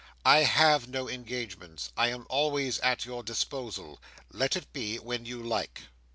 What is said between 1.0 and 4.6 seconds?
engagements. I am always at your disposal. Let